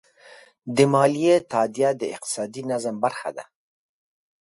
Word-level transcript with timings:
د 0.75 0.77
مالیې 0.93 1.35
تادیه 1.51 1.89
د 2.01 2.03
اقتصادي 2.15 2.61
نظم 2.71 2.95
برخه 3.03 3.29
ده. 3.37 3.45